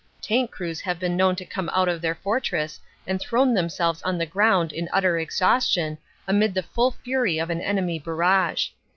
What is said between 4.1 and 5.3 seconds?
the ground in utter